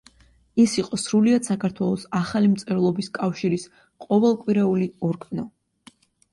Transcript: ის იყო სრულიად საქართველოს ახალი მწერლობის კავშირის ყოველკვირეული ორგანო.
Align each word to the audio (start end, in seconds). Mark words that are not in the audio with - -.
ის 0.61 0.71
იყო 0.83 0.97
სრულიად 1.01 1.49
საქართველოს 1.49 2.07
ახალი 2.21 2.51
მწერლობის 2.55 3.11
კავშირის 3.21 3.69
ყოველკვირეული 4.09 4.93
ორგანო. 5.13 5.49